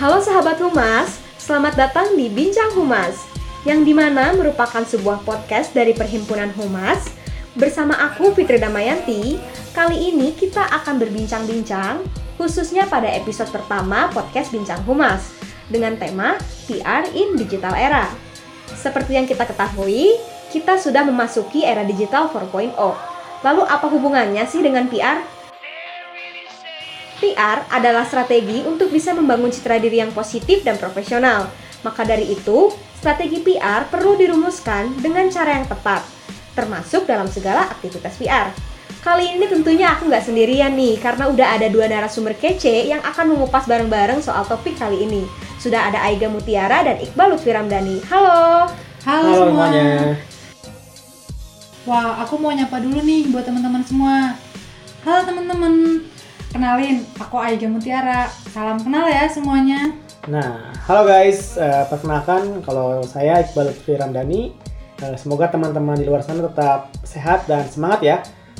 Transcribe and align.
Halo 0.00 0.16
sahabat 0.16 0.56
Humas, 0.56 1.20
selamat 1.36 1.76
datang 1.76 2.16
di 2.16 2.32
Bincang 2.32 2.72
Humas, 2.72 3.28
yang 3.68 3.84
di 3.84 3.92
mana 3.92 4.32
merupakan 4.32 4.80
sebuah 4.88 5.20
podcast 5.20 5.76
dari 5.76 5.92
Perhimpunan 5.92 6.48
Humas. 6.56 7.12
Bersama 7.52 7.92
aku 8.00 8.32
Fitri 8.32 8.56
Damayanti, 8.56 9.36
kali 9.76 10.08
ini 10.08 10.32
kita 10.32 10.64
akan 10.80 10.96
berbincang-bincang 10.96 12.08
khususnya 12.40 12.88
pada 12.88 13.12
episode 13.12 13.52
pertama 13.52 14.08
podcast 14.16 14.48
Bincang 14.48 14.80
Humas 14.88 15.36
dengan 15.68 16.00
tema 16.00 16.40
PR 16.72 17.04
in 17.12 17.36
Digital 17.36 17.76
Era. 17.76 18.08
Seperti 18.72 19.20
yang 19.20 19.28
kita 19.28 19.44
ketahui, 19.44 20.37
kita 20.48 20.80
sudah 20.80 21.04
memasuki 21.04 21.64
era 21.64 21.84
digital 21.84 22.32
4.0. 22.32 22.72
Lalu 23.44 23.62
apa 23.68 23.86
hubungannya 23.86 24.42
sih 24.48 24.64
dengan 24.64 24.88
PR? 24.88 25.20
PR 27.18 27.66
adalah 27.68 28.06
strategi 28.06 28.62
untuk 28.62 28.94
bisa 28.94 29.10
membangun 29.12 29.50
citra 29.50 29.82
diri 29.82 30.00
yang 30.00 30.14
positif 30.14 30.62
dan 30.62 30.78
profesional. 30.78 31.50
Maka 31.82 32.06
dari 32.06 32.30
itu, 32.34 32.70
strategi 32.98 33.42
PR 33.42 33.86
perlu 33.86 34.14
dirumuskan 34.18 34.98
dengan 34.98 35.26
cara 35.30 35.58
yang 35.58 35.66
tepat, 35.66 36.02
termasuk 36.54 37.06
dalam 37.06 37.26
segala 37.30 37.66
aktivitas 37.70 38.18
PR. 38.18 38.50
Kali 38.98 39.38
ini 39.38 39.46
tentunya 39.46 39.94
aku 39.94 40.10
nggak 40.10 40.26
sendirian 40.26 40.74
nih, 40.74 40.98
karena 40.98 41.30
udah 41.30 41.58
ada 41.58 41.70
dua 41.70 41.86
narasumber 41.86 42.34
kece 42.34 42.90
yang 42.90 42.98
akan 43.02 43.34
mengupas 43.34 43.66
bareng-bareng 43.70 44.18
soal 44.18 44.42
topik 44.46 44.74
kali 44.74 45.06
ini. 45.06 45.22
Sudah 45.58 45.90
ada 45.90 46.02
Aiga 46.06 46.26
Mutiara 46.26 46.82
dan 46.82 46.98
Iqbal 46.98 47.34
Lutfi 47.34 47.50
Ramdhani. 47.50 48.02
Halo! 48.10 48.66
Halo, 49.06 49.30
Halo 49.30 49.34
semua. 49.46 49.70
semuanya. 49.70 50.18
Wah, 51.88 52.20
aku 52.20 52.36
mau 52.36 52.52
nyapa 52.52 52.84
dulu 52.84 53.00
nih 53.00 53.32
buat 53.32 53.48
teman-teman 53.48 53.80
semua. 53.80 54.36
Halo 55.08 55.24
teman-teman. 55.24 56.04
Kenalin, 56.52 57.00
aku 57.16 57.40
Aiga 57.40 57.64
Mutiara. 57.64 58.28
Salam 58.52 58.76
kenal 58.76 59.08
ya 59.08 59.24
semuanya. 59.24 59.96
Nah, 60.28 60.68
halo 60.84 61.08
guys, 61.08 61.56
Eh, 61.56 61.84
perkenalkan 61.88 62.60
kalau 62.60 63.00
saya 63.08 63.40
Iqbal 63.40 63.72
Lutfi 63.72 63.96
Ramdhani. 63.96 64.52
Eh, 65.00 65.16
semoga 65.16 65.48
teman-teman 65.48 65.96
di 65.96 66.04
luar 66.04 66.20
sana 66.20 66.44
tetap 66.44 66.92
sehat 67.08 67.48
dan 67.48 67.64
semangat 67.64 68.00
ya. 68.04 68.16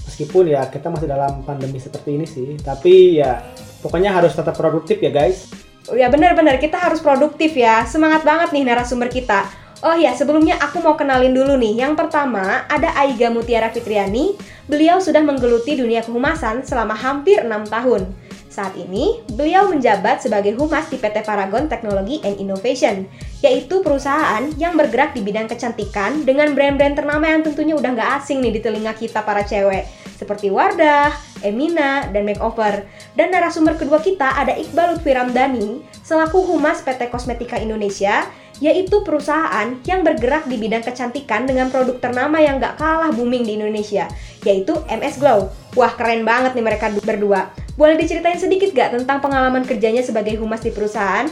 Meskipun 0.08 0.48
ya 0.48 0.64
kita 0.64 0.88
masih 0.88 1.12
dalam 1.12 1.44
pandemi 1.44 1.76
seperti 1.76 2.16
ini 2.16 2.24
sih, 2.24 2.56
tapi 2.64 3.20
ya 3.20 3.44
pokoknya 3.84 4.08
harus 4.08 4.32
tetap 4.32 4.56
produktif 4.56 5.04
ya 5.04 5.12
guys. 5.12 5.52
Oh 5.92 5.96
ya 6.00 6.08
benar-benar 6.08 6.56
kita 6.56 6.80
harus 6.80 7.04
produktif 7.04 7.52
ya. 7.52 7.84
Semangat 7.84 8.24
banget 8.24 8.56
nih 8.56 8.64
narasumber 8.64 9.12
kita. 9.12 9.67
Oh 9.78 9.94
ya, 9.94 10.10
sebelumnya 10.10 10.58
aku 10.58 10.82
mau 10.82 10.98
kenalin 10.98 11.30
dulu 11.30 11.54
nih. 11.54 11.86
Yang 11.86 12.02
pertama, 12.02 12.66
ada 12.66 12.90
Aiga 12.98 13.30
Mutiara 13.30 13.70
Fitriani. 13.70 14.34
Beliau 14.66 14.98
sudah 14.98 15.22
menggeluti 15.22 15.78
dunia 15.78 16.02
kehumasan 16.02 16.66
selama 16.66 16.98
hampir 16.98 17.46
enam 17.46 17.62
tahun. 17.62 18.10
Saat 18.50 18.74
ini, 18.74 19.22
beliau 19.38 19.70
menjabat 19.70 20.18
sebagai 20.18 20.58
humas 20.58 20.90
di 20.90 20.98
PT 20.98 21.22
Paragon 21.22 21.70
Technology 21.70 22.18
and 22.26 22.42
Innovation, 22.42 23.06
yaitu 23.38 23.78
perusahaan 23.86 24.42
yang 24.58 24.74
bergerak 24.74 25.14
di 25.14 25.22
bidang 25.22 25.46
kecantikan 25.46 26.26
dengan 26.26 26.58
brand-brand 26.58 26.98
ternama 26.98 27.30
yang 27.30 27.46
tentunya 27.46 27.78
udah 27.78 27.94
nggak 27.94 28.10
asing 28.18 28.42
nih 28.42 28.58
di 28.58 28.60
telinga 28.64 28.98
kita 28.98 29.22
para 29.22 29.46
cewek, 29.46 29.86
seperti 30.18 30.50
Wardah, 30.50 31.14
Emina, 31.42 32.08
dan 32.10 32.24
Makeover. 32.24 32.86
Dan 33.14 33.30
narasumber 33.30 33.78
kedua 33.78 33.98
kita 34.02 34.38
ada 34.38 34.54
Iqbal 34.54 34.96
Lutfi 34.96 35.10
Ramdhani, 35.14 35.82
selaku 36.02 36.44
humas 36.44 36.82
PT 36.82 37.08
Kosmetika 37.12 37.56
Indonesia, 37.58 38.26
yaitu 38.58 39.06
perusahaan 39.06 39.78
yang 39.86 40.02
bergerak 40.02 40.50
di 40.50 40.58
bidang 40.58 40.82
kecantikan 40.82 41.46
dengan 41.46 41.70
produk 41.70 41.98
ternama 42.02 42.42
yang 42.42 42.58
nggak 42.58 42.74
kalah 42.74 43.14
booming 43.14 43.46
di 43.46 43.54
Indonesia, 43.54 44.10
yaitu 44.42 44.74
MS 44.90 45.22
Glow. 45.22 45.50
Wah, 45.78 45.94
keren 45.94 46.26
banget 46.26 46.58
nih 46.58 46.64
mereka 46.66 46.90
berdua. 46.90 47.54
Boleh 47.78 47.94
diceritain 47.94 48.34
sedikit 48.34 48.74
gak 48.74 48.90
tentang 48.98 49.22
pengalaman 49.22 49.62
kerjanya 49.62 50.02
sebagai 50.02 50.34
humas 50.42 50.58
di 50.58 50.74
perusahaan? 50.74 51.30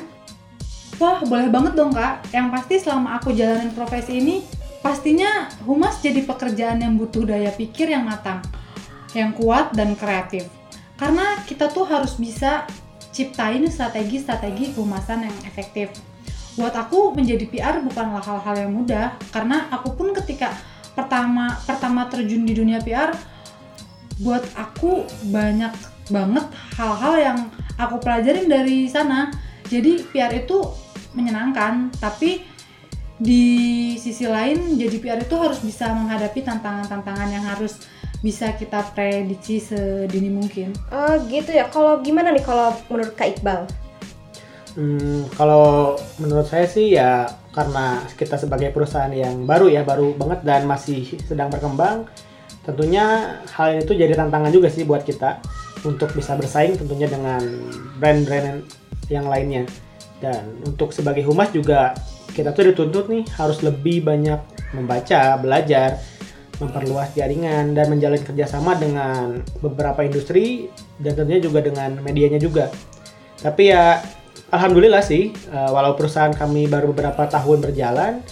Wah, 1.03 1.19
boleh 1.27 1.51
banget 1.51 1.75
dong 1.75 1.91
kak. 1.91 2.31
Yang 2.31 2.47
pasti 2.55 2.75
selama 2.87 3.19
aku 3.19 3.35
jalanin 3.35 3.75
profesi 3.75 4.23
ini, 4.23 4.47
pastinya 4.81 5.51
humas 5.67 5.99
jadi 5.99 6.23
pekerjaan 6.23 6.79
yang 6.79 6.95
butuh 6.95 7.27
daya 7.27 7.51
pikir 7.51 7.91
yang 7.91 8.07
matang, 8.07 8.39
yang 9.13 9.31
kuat 9.37 9.77
dan 9.77 9.95
kreatif. 9.95 10.49
Karena 10.97 11.39
kita 11.45 11.69
tuh 11.69 11.85
harus 11.85 12.17
bisa 12.17 12.65
ciptain 13.13 13.65
strategi-strategi 13.69 14.73
kehumasan 14.73 15.29
yang 15.29 15.37
efektif. 15.45 15.93
Buat 16.57 16.73
aku 16.73 17.13
menjadi 17.13 17.45
PR 17.49 17.85
bukanlah 17.85 18.25
hal-hal 18.25 18.69
yang 18.69 18.73
mudah, 18.73 19.13
karena 19.29 19.69
aku 19.69 19.93
pun 19.93 20.17
ketika 20.17 20.57
pertama 20.97 21.53
pertama 21.69 22.09
terjun 22.09 22.49
di 22.49 22.57
dunia 22.57 22.81
PR, 22.81 23.13
buat 24.25 24.45
aku 24.57 25.05
banyak 25.29 25.73
banget 26.09 26.47
hal-hal 26.81 27.15
yang 27.21 27.39
aku 27.77 28.01
pelajarin 28.01 28.49
dari 28.49 28.89
sana. 28.89 29.29
Jadi 29.69 30.09
PR 30.09 30.33
itu 30.33 30.65
menyenangkan, 31.13 31.93
tapi 32.01 32.45
di 33.17 33.97
sisi 33.97 34.29
lain 34.29 34.77
jadi 34.77 34.97
PR 35.01 35.21
itu 35.25 35.37
harus 35.41 35.65
bisa 35.65 35.89
menghadapi 35.93 36.45
tantangan-tantangan 36.45 37.29
yang 37.33 37.45
harus 37.49 37.81
bisa 38.25 38.53
kita 38.57 38.83
prediksi 38.97 39.61
sedini 39.61 40.33
mungkin. 40.33 40.73
Oh 40.93 41.17
gitu 41.29 41.53
ya, 41.53 41.69
kalau 41.69 42.01
gimana 42.01 42.33
nih 42.33 42.45
kalau 42.45 42.73
menurut 42.89 43.13
Kak 43.17 43.37
Iqbal? 43.37 43.69
Hmm, 44.77 45.25
kalau 45.41 45.97
menurut 46.21 46.45
saya 46.45 46.69
sih 46.69 46.93
ya 46.93 47.25
karena 47.57 48.05
kita 48.13 48.37
sebagai 48.37 48.69
perusahaan 48.77 49.13
yang 49.13 49.49
baru 49.49 49.73
ya, 49.73 49.81
baru 49.85 50.13
banget 50.13 50.45
dan 50.45 50.69
masih 50.69 51.17
sedang 51.25 51.49
berkembang, 51.49 52.05
tentunya 52.69 53.41
hal 53.57 53.81
itu 53.81 53.97
jadi 53.97 54.13
tantangan 54.13 54.53
juga 54.53 54.69
sih 54.69 54.85
buat 54.85 55.01
kita 55.01 55.41
untuk 55.89 56.13
bisa 56.13 56.37
bersaing 56.37 56.77
tentunya 56.77 57.09
dengan 57.09 57.41
brand-brand 57.97 58.69
yang 59.09 59.25
lainnya. 59.25 59.65
Dan 60.21 60.61
untuk 60.65 60.93
sebagai 60.93 61.25
humas 61.25 61.53
juga 61.53 61.97
kita 62.37 62.53
tuh 62.53 62.69
dituntut 62.73 63.09
nih 63.09 63.25
harus 63.37 63.65
lebih 63.65 64.05
banyak 64.05 64.41
membaca, 64.77 65.41
belajar, 65.41 65.97
memperluas 66.57 67.13
jaringan 67.13 67.77
dan 67.77 67.87
menjalin 67.93 68.23
kerjasama 68.23 68.77
dengan 68.77 69.45
beberapa 69.61 70.01
industri 70.03 70.73
dan 70.97 71.13
tentunya 71.17 71.43
juga 71.43 71.61
dengan 71.61 72.01
medianya 72.01 72.41
juga. 72.41 72.73
Tapi 73.41 73.73
ya 73.73 74.01
alhamdulillah 74.51 75.05
sih, 75.05 75.33
eh, 75.33 75.71
walau 75.71 75.93
perusahaan 75.99 76.33
kami 76.33 76.71
baru 76.71 76.91
beberapa 76.97 77.29
tahun 77.29 77.59
berjalan, 77.61 78.25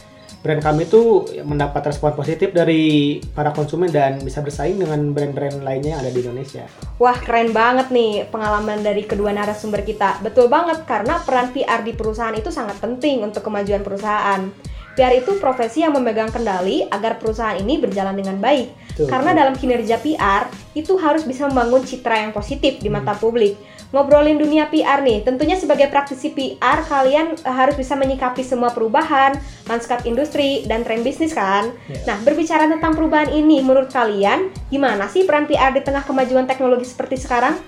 brand 0.44 0.60
kami 0.60 0.84
tuh 0.84 1.24
mendapat 1.40 1.88
respon 1.88 2.12
positif 2.12 2.52
dari 2.52 3.16
para 3.32 3.48
konsumen 3.56 3.88
dan 3.88 4.20
bisa 4.20 4.44
bersaing 4.44 4.76
dengan 4.76 5.16
brand-brand 5.16 5.64
lainnya 5.64 5.96
yang 5.96 6.00
ada 6.04 6.12
di 6.12 6.20
Indonesia. 6.20 6.68
Wah 7.00 7.16
keren 7.16 7.56
banget 7.56 7.88
nih 7.88 8.28
pengalaman 8.28 8.84
dari 8.84 9.08
kedua 9.08 9.32
narasumber 9.32 9.80
kita. 9.80 10.20
Betul 10.20 10.52
banget 10.52 10.84
karena 10.84 11.16
peran 11.24 11.48
PR 11.56 11.80
di 11.80 11.96
perusahaan 11.96 12.36
itu 12.36 12.52
sangat 12.52 12.76
penting 12.76 13.24
untuk 13.24 13.40
kemajuan 13.40 13.80
perusahaan. 13.80 14.52
PR 14.94 15.10
itu 15.10 15.42
profesi 15.42 15.82
yang 15.82 15.94
memegang 15.94 16.30
kendali 16.30 16.86
agar 16.86 17.18
perusahaan 17.18 17.58
ini 17.58 17.82
berjalan 17.82 18.14
dengan 18.14 18.38
baik. 18.38 18.70
Betul. 18.94 19.10
Karena 19.10 19.34
dalam 19.34 19.54
kinerja 19.58 19.98
PR 19.98 20.46
itu 20.78 20.94
harus 21.02 21.26
bisa 21.26 21.50
membangun 21.50 21.82
citra 21.82 22.22
yang 22.22 22.30
positif 22.30 22.78
di 22.78 22.86
mata 22.86 23.14
publik. 23.18 23.58
Ngobrolin 23.90 24.38
dunia 24.42 24.66
PR 24.70 25.06
nih, 25.06 25.22
tentunya 25.22 25.54
sebagai 25.54 25.86
praktisi 25.86 26.34
PR 26.34 26.82
kalian 26.86 27.38
eh, 27.38 27.54
harus 27.54 27.78
bisa 27.78 27.94
menyikapi 27.94 28.42
semua 28.42 28.74
perubahan, 28.74 29.38
lanskap 29.70 30.02
industri 30.02 30.66
dan 30.66 30.82
tren 30.82 31.02
bisnis 31.02 31.34
kan. 31.34 31.70
Ya. 31.86 32.14
Nah, 32.14 32.18
berbicara 32.22 32.66
tentang 32.66 32.94
perubahan 32.94 33.30
ini 33.30 33.62
menurut 33.62 33.90
kalian 33.90 34.50
gimana 34.70 35.06
sih 35.10 35.22
peran 35.26 35.46
PR 35.46 35.74
di 35.74 35.82
tengah 35.82 36.02
kemajuan 36.02 36.46
teknologi 36.46 36.86
seperti 36.86 37.22
sekarang? 37.22 37.58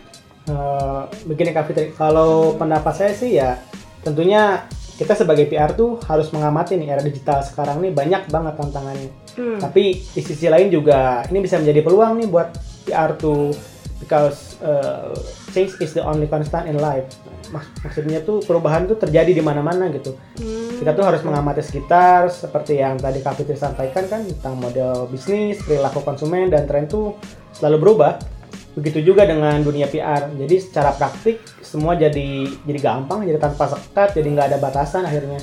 Eh, 0.46 1.02
begini 1.26 1.50
Kak 1.50 1.66
Fitri, 1.70 1.90
kalau 1.90 2.54
pendapat 2.54 2.94
saya 2.94 3.12
sih 3.14 3.34
ya 3.34 3.58
tentunya 4.06 4.62
kita 4.96 5.12
sebagai 5.12 5.44
PR 5.52 5.76
tuh 5.76 6.00
harus 6.08 6.32
mengamati 6.32 6.80
nih 6.80 6.88
era 6.96 7.02
digital 7.04 7.44
sekarang 7.44 7.84
nih 7.84 7.92
banyak 7.92 8.32
banget 8.32 8.54
tantangannya. 8.56 9.10
Hmm. 9.36 9.60
Tapi 9.60 10.00
di 10.00 10.22
sisi 10.24 10.48
lain 10.48 10.72
juga 10.72 11.20
ini 11.28 11.44
bisa 11.44 11.60
menjadi 11.60 11.84
peluang 11.84 12.24
nih 12.24 12.28
buat 12.32 12.48
PR 12.88 13.12
tuh 13.20 13.52
because 14.00 14.56
uh, 14.64 15.12
change 15.52 15.76
is 15.84 15.92
the 15.92 16.00
only 16.00 16.24
constant 16.24 16.64
in 16.64 16.80
life. 16.80 17.04
Mak- 17.52 17.84
maksudnya 17.84 18.24
tuh 18.24 18.40
perubahan 18.42 18.88
tuh 18.88 18.96
terjadi 18.96 19.36
di 19.36 19.44
mana-mana 19.44 19.92
gitu. 19.92 20.16
Hmm. 20.40 20.80
Kita 20.80 20.96
tuh 20.96 21.04
harus 21.04 21.20
mengamati 21.22 21.60
sekitar 21.60 22.32
seperti 22.32 22.80
yang 22.80 22.96
tadi 22.96 23.20
Kak 23.20 23.36
Fitri 23.36 23.54
sampaikan 23.54 24.08
kan 24.08 24.24
tentang 24.24 24.56
model 24.56 25.12
bisnis, 25.12 25.60
perilaku 25.60 26.00
konsumen 26.00 26.48
dan 26.48 26.64
tren 26.64 26.88
tuh 26.88 27.20
selalu 27.52 27.76
berubah. 27.84 28.35
Begitu 28.76 29.00
juga 29.12 29.24
dengan 29.24 29.56
dunia 29.64 29.88
PR. 29.88 30.28
Jadi 30.36 30.56
secara 30.60 30.92
praktik 30.92 31.40
semua 31.64 31.96
jadi 31.96 32.44
jadi 32.68 32.78
gampang, 32.78 33.24
jadi 33.24 33.40
tanpa 33.40 33.72
sekat, 33.72 34.12
jadi 34.20 34.28
nggak 34.36 34.46
ada 34.52 34.58
batasan 34.60 35.08
akhirnya. 35.08 35.40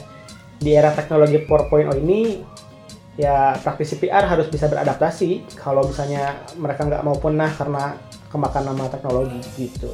Di 0.61 0.77
era 0.77 0.93
teknologi 0.93 1.41
4.0 1.41 1.97
ini 2.05 2.45
ya 3.17 3.57
praktisi 3.61 3.97
PR 3.97 4.25
harus 4.25 4.49
bisa 4.49 4.65
beradaptasi 4.69 5.57
kalau 5.57 5.85
misalnya 5.85 6.45
mereka 6.57 6.85
nggak 6.85 7.03
mau 7.05 7.17
punah 7.17 7.49
karena 7.57 7.97
kemakan 8.29 8.73
nama 8.73 8.85
teknologi 8.89 9.41
gitu. 9.57 9.91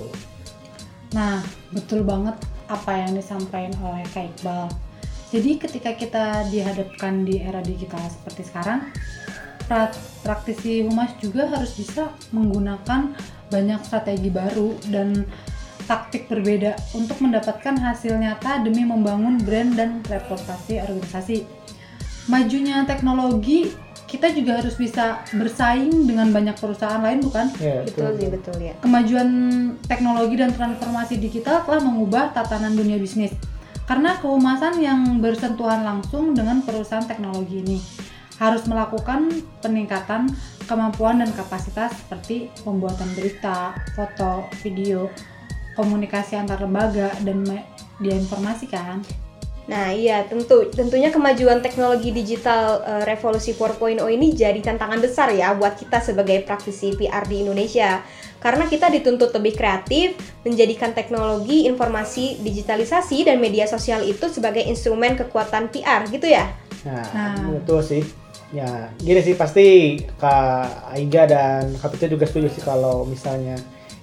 Nah, 1.15 1.41
betul 1.73 2.05
banget 2.05 2.37
apa 2.69 2.91
yang 3.01 3.17
disampaikan 3.17 3.73
oleh 3.81 4.05
Kak 4.13 4.29
Iqbal. 4.35 4.69
Jadi 5.29 5.61
ketika 5.61 5.91
kita 5.93 6.25
dihadapkan 6.49 7.21
di 7.21 7.41
era 7.41 7.61
digital 7.61 8.01
seperti 8.09 8.49
sekarang, 8.49 8.89
praktisi 10.25 10.83
humas 10.83 11.13
juga 11.21 11.45
harus 11.47 11.77
bisa 11.77 12.09
menggunakan 12.33 13.13
banyak 13.53 13.79
strategi 13.85 14.29
baru 14.33 14.73
dan 14.89 15.25
taktik 15.85 16.29
berbeda 16.29 16.77
untuk 16.93 17.17
mendapatkan 17.17 17.73
hasil 17.77 18.13
nyata 18.17 18.61
demi 18.61 18.85
membangun 18.85 19.41
brand 19.41 19.73
dan 19.73 20.05
reputasi 20.05 20.77
organisasi. 20.81 21.49
Majunya 22.29 22.85
teknologi, 22.85 23.73
kita 24.05 24.29
juga 24.33 24.61
harus 24.61 24.77
bisa 24.77 25.25
bersaing 25.33 26.05
dengan 26.05 26.29
banyak 26.29 26.53
perusahaan 26.61 27.01
lain 27.01 27.25
bukan? 27.25 27.49
Ya, 27.57 27.81
Betul 27.81 28.21
sih, 28.21 28.29
betul 28.29 28.57
ya. 28.61 28.73
Kemajuan 28.85 29.29
teknologi 29.89 30.37
dan 30.37 30.53
transformasi 30.53 31.17
digital 31.17 31.65
telah 31.65 31.81
mengubah 31.81 32.37
tatanan 32.37 32.77
dunia 32.77 33.01
bisnis. 33.01 33.33
Karena 33.89 34.13
kehumasan 34.21 34.77
yang 34.77 35.17
bersentuhan 35.17 35.81
langsung 35.81 36.37
dengan 36.37 36.61
perusahaan 36.61 37.05
teknologi 37.09 37.65
ini 37.65 37.77
harus 38.39 38.63
melakukan 38.65 39.29
peningkatan 39.59 40.31
kemampuan 40.63 41.19
dan 41.19 41.29
kapasitas 41.35 41.91
seperti 41.99 42.47
pembuatan 42.63 43.11
berita, 43.13 43.75
foto, 43.93 44.47
video, 44.63 45.11
komunikasi 45.75 46.39
antar 46.39 46.63
lembaga 46.63 47.11
dan 47.21 47.43
media 47.43 48.15
informasi 48.15 48.65
kan. 48.71 49.03
Nah, 49.69 49.93
iya, 49.93 50.25
tentu 50.25 50.65
tentunya 50.73 51.13
kemajuan 51.13 51.61
teknologi 51.61 52.09
digital 52.09 52.81
eh, 52.81 53.03
revolusi 53.05 53.53
4.0 53.53 54.01
ini 54.01 54.33
jadi 54.33 54.57
tantangan 54.65 54.97
besar 54.97 55.29
ya 55.29 55.53
buat 55.53 55.77
kita 55.77 56.01
sebagai 56.01 56.41
praktisi 56.41 56.97
PR 56.97 57.21
di 57.29 57.45
Indonesia. 57.45 58.01
Karena 58.41 58.65
kita 58.65 58.89
dituntut 58.89 59.29
lebih 59.35 59.53
kreatif, 59.53 60.17
menjadikan 60.41 60.95
teknologi, 60.97 61.69
informasi, 61.69 62.41
digitalisasi 62.41 63.29
dan 63.29 63.37
media 63.37 63.69
sosial 63.69 64.01
itu 64.01 64.25
sebagai 64.31 64.65
instrumen 64.65 65.13
kekuatan 65.13 65.69
PR 65.69 66.07
gitu 66.09 66.25
ya. 66.25 66.49
Nah, 66.87 67.05
Nah. 67.13 67.53
betul 67.61 67.83
sih. 67.85 68.01
Ya, 68.49 68.89
gini 68.97 69.21
sih 69.21 69.37
pasti 69.37 69.97
Kak 70.17 70.89
Aiga 70.97 71.29
dan 71.29 71.77
Kak 71.77 71.93
Putri 71.93 72.09
juga 72.09 72.25
setuju 72.25 72.49
sih 72.49 72.65
kalau 72.65 73.05
misalnya 73.05 73.53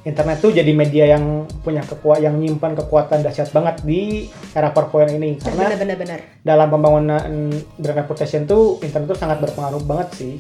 internet 0.07 0.39
tuh 0.39 0.55
jadi 0.55 0.71
media 0.71 1.19
yang 1.19 1.51
punya 1.67 1.83
kekuatan 1.83 2.23
yang 2.23 2.39
nyimpan 2.39 2.79
kekuatan 2.79 3.27
dahsyat 3.27 3.51
banget 3.51 3.83
di 3.83 4.31
era 4.55 4.71
4.0 4.71 5.19
ini 5.19 5.35
karena 5.43 5.75
Benar-benar 5.75 5.97
benar. 5.99 6.19
dalam 6.47 6.69
pembangunan 6.71 7.51
brand 7.75 7.99
reputation 8.07 8.47
tuh 8.47 8.79
internet 8.87 9.11
tuh 9.11 9.19
sangat 9.19 9.43
berpengaruh 9.43 9.83
banget 9.83 10.09
sih 10.15 10.35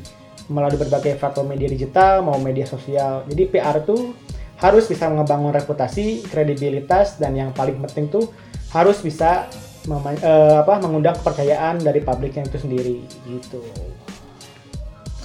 melalui 0.46 0.78
berbagai 0.78 1.18
platform 1.18 1.58
media 1.58 1.66
digital 1.66 2.22
mau 2.22 2.38
media 2.38 2.62
sosial 2.62 3.26
jadi 3.26 3.42
PR 3.50 3.82
tuh 3.82 4.14
harus 4.62 4.86
bisa 4.86 5.10
ngebangun 5.10 5.50
reputasi 5.50 6.22
kredibilitas 6.30 7.18
dan 7.18 7.34
yang 7.34 7.50
paling 7.50 7.82
penting 7.82 8.06
tuh 8.06 8.30
harus 8.70 9.02
bisa 9.02 9.50
eh, 9.86 10.56
apa 10.60 10.82
mengundang 10.82 11.16
kepercayaan 11.22 11.80
dari 11.80 12.02
publiknya 12.02 12.44
itu 12.46 12.58
sendiri 12.58 12.96
gitu 13.30 13.62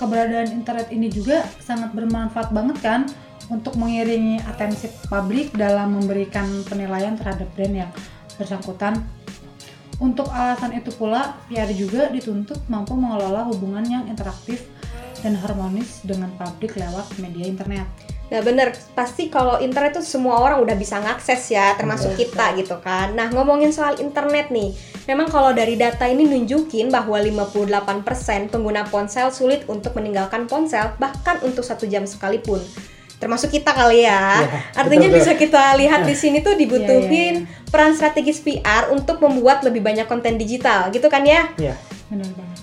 Keberadaan 0.01 0.49
internet 0.49 0.89
ini 0.89 1.13
juga 1.13 1.45
sangat 1.61 1.93
bermanfaat 1.93 2.49
banget 2.49 2.77
kan 2.81 3.05
untuk 3.53 3.77
mengiringi 3.77 4.41
atensi 4.49 4.89
publik 5.05 5.53
dalam 5.53 5.93
memberikan 5.93 6.47
penilaian 6.65 7.13
terhadap 7.13 7.45
brand 7.53 7.85
yang 7.85 7.91
bersangkutan. 8.39 8.97
Untuk 10.01 10.25
alasan 10.33 10.73
itu 10.73 10.89
pula, 10.97 11.37
PR 11.45 11.69
juga 11.69 12.09
dituntut 12.09 12.57
mampu 12.65 12.97
mengelola 12.97 13.45
hubungan 13.45 13.85
yang 13.85 14.03
interaktif 14.09 14.65
dan 15.21 15.37
harmonis 15.37 16.01
dengan 16.01 16.33
publik 16.33 16.73
lewat 16.73 17.05
media 17.21 17.45
internet. 17.45 17.85
Nah 18.31 18.39
bener, 18.39 18.71
pasti 18.95 19.27
kalau 19.27 19.59
internet 19.59 19.99
tuh 19.99 20.05
semua 20.07 20.39
orang 20.39 20.63
udah 20.63 20.71
bisa 20.79 21.03
ngakses 21.03 21.51
ya, 21.51 21.75
termasuk 21.75 22.15
kita 22.15 22.55
gitu 22.55 22.79
kan. 22.79 23.11
Nah 23.11 23.27
ngomongin 23.27 23.75
soal 23.75 23.99
internet 23.99 24.47
nih, 24.55 24.71
memang 25.03 25.27
kalau 25.27 25.51
dari 25.51 25.75
data 25.75 26.07
ini 26.07 26.23
nunjukin 26.23 26.87
bahwa 26.87 27.19
58% 27.19 28.47
pengguna 28.47 28.87
ponsel 28.87 29.35
sulit 29.35 29.67
untuk 29.67 29.91
meninggalkan 29.99 30.47
ponsel, 30.47 30.95
bahkan 30.95 31.43
untuk 31.43 31.67
satu 31.67 31.83
jam 31.91 32.07
sekalipun. 32.07 32.63
Termasuk 33.19 33.51
kita 33.51 33.75
kali 33.75 34.07
ya. 34.07 34.47
Iya, 34.47 34.59
Artinya 34.79 35.07
betul, 35.11 35.17
bisa 35.21 35.31
kita 35.35 35.63
lihat 35.77 36.07
di 36.07 36.15
sini 36.15 36.39
tuh 36.39 36.55
dibutuhin 36.55 37.45
Iya, 37.45 37.45
iya, 37.45 37.69
peran 37.69 37.93
strategis 37.93 38.41
PR 38.41 38.89
untuk 38.89 39.19
membuat 39.19 39.61
lebih 39.61 39.83
banyak 39.83 40.07
konten 40.07 40.39
digital, 40.39 40.87
gitu 40.89 41.11
kan 41.11 41.27
ya? 41.27 41.51
ya 41.59 41.75
Bener 42.07 42.31
banget. 42.31 42.59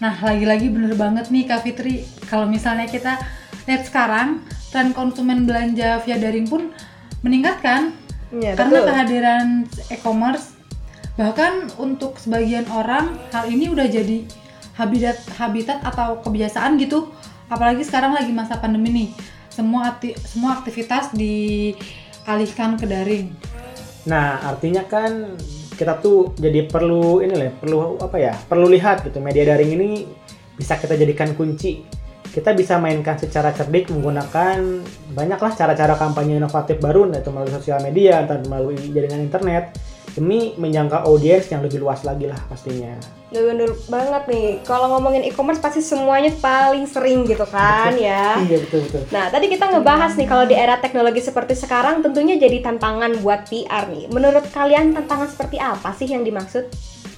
Nah, 0.00 0.14
lagi-lagi 0.16 0.72
bener 0.72 0.96
banget 0.96 1.28
nih 1.28 1.44
Kak 1.44 1.60
Fitri, 1.60 2.08
kalau 2.24 2.48
misalnya 2.48 2.88
kita 2.88 3.20
lihat 3.68 3.88
sekarang, 3.88 4.44
tren 4.70 4.94
konsumen 4.94 5.44
belanja 5.44 6.00
via 6.04 6.16
daring 6.16 6.46
pun 6.46 6.72
meningkat 7.20 7.60
kan? 7.60 7.82
Iya, 8.30 8.54
Karena 8.54 8.78
betul. 8.78 8.86
kehadiran 8.88 9.46
e-commerce, 9.90 10.54
bahkan 11.18 11.66
untuk 11.76 12.16
sebagian 12.22 12.64
orang, 12.70 13.18
hal 13.34 13.50
ini 13.50 13.66
udah 13.68 13.90
jadi 13.90 14.22
habitat 14.78 15.18
habitat 15.36 15.82
atau 15.82 16.22
kebiasaan 16.22 16.78
gitu. 16.78 17.10
Apalagi 17.50 17.82
sekarang 17.82 18.14
lagi 18.14 18.30
masa 18.30 18.56
pandemi 18.62 18.88
nih, 18.94 19.08
semua 19.50 19.90
akti- 19.90 20.14
semua 20.22 20.62
aktivitas 20.62 21.10
dialihkan 21.12 22.78
ke 22.78 22.86
daring. 22.86 23.34
Nah, 24.06 24.38
artinya 24.46 24.86
kan 24.86 25.34
kita 25.74 25.98
tuh 25.98 26.32
jadi 26.38 26.70
perlu 26.70 27.20
ini 27.20 27.34
lah, 27.34 27.50
perlu 27.52 27.98
apa 27.98 28.16
ya? 28.16 28.32
Perlu 28.46 28.70
lihat 28.70 29.02
gitu 29.04 29.18
media 29.18 29.44
daring 29.48 29.74
ini 29.74 29.90
bisa 30.54 30.78
kita 30.78 30.94
jadikan 30.94 31.34
kunci. 31.34 31.99
Kita 32.30 32.54
bisa 32.54 32.78
mainkan 32.78 33.18
secara 33.18 33.50
cerdik 33.50 33.90
menggunakan 33.90 34.86
banyaklah 35.18 35.52
cara-cara 35.58 35.98
kampanye 35.98 36.38
inovatif 36.38 36.78
baru 36.78 37.10
entah 37.10 37.18
itu 37.18 37.30
melalui 37.34 37.50
sosial 37.50 37.82
media, 37.82 38.22
entah 38.22 38.38
melalui 38.46 38.78
jaringan 38.78 39.18
internet 39.26 39.74
demi 40.14 40.54
menjangkau 40.58 41.06
audiens 41.06 41.46
yang 41.50 41.62
lebih 41.62 41.82
luas 41.82 42.02
lagi 42.02 42.26
lah 42.26 42.38
pastinya. 42.50 42.94
Bener 43.30 43.70
banget 43.86 44.22
nih. 44.26 44.48
Kalau 44.66 44.90
ngomongin 44.94 45.22
e-commerce 45.22 45.62
pasti 45.62 45.82
semuanya 45.82 46.34
paling 46.42 46.86
sering 46.86 47.26
gitu 47.26 47.46
kan 47.46 47.94
ya. 47.94 48.38
Iya 48.42 48.58
betul 48.66 48.80
betul. 48.90 49.02
Nah, 49.14 49.30
tadi 49.30 49.46
kita 49.46 49.70
ngebahas 49.70 50.18
nih 50.18 50.26
kalau 50.26 50.44
di 50.50 50.54
era 50.58 50.82
teknologi 50.82 51.22
seperti 51.22 51.54
sekarang 51.54 52.02
tentunya 52.02 52.34
jadi 52.38 52.58
tantangan 52.62 53.22
buat 53.22 53.46
PR 53.46 53.86
nih. 53.90 54.10
Menurut 54.10 54.50
kalian 54.50 54.94
tantangan 54.98 55.30
seperti 55.30 55.62
apa 55.62 55.94
sih 55.94 56.10
yang 56.10 56.26
dimaksud? 56.26 56.66